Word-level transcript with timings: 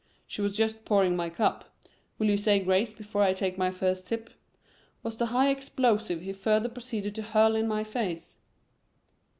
"She 0.25 0.41
was 0.41 0.57
just 0.57 0.83
pouring 0.83 1.15
my 1.15 1.29
cup. 1.29 1.75
Will 2.17 2.25
you 2.25 2.35
say 2.35 2.57
grace 2.59 2.91
before 2.91 3.21
I 3.21 3.33
take 3.33 3.55
my 3.59 3.69
first 3.69 4.07
sip?" 4.07 4.31
was 5.03 5.15
the 5.17 5.27
high 5.27 5.51
explosive 5.51 6.23
he 6.23 6.33
further 6.33 6.69
proceeded 6.69 7.13
to 7.13 7.21
hurl 7.21 7.55
in 7.55 7.67
my 7.67 7.83
face. 7.83 8.39